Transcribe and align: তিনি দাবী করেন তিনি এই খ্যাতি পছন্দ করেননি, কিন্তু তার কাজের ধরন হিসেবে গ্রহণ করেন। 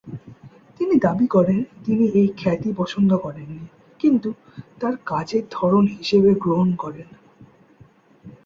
তিনি 0.79 0.95
দাবী 0.99 1.27
করেন 1.27 1.59
তিনি 1.85 2.05
এই 2.11 2.27
খ্যাতি 2.37 2.69
পছন্দ 2.77 3.11
করেননি, 3.17 3.65
কিন্তু 3.99 4.29
তার 4.79 4.95
কাজের 5.05 5.43
ধরন 5.51 5.85
হিসেবে 5.97 6.31
গ্রহণ 6.35 6.69
করেন। 6.75 7.09